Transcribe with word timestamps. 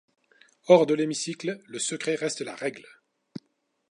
Hors 0.65 0.87
de 0.87 0.95
l'hémicycle, 0.95 1.61
le 1.67 1.77
secret 1.77 2.15
reste 2.15 2.41
la 2.41 2.55
règle. 2.55 2.87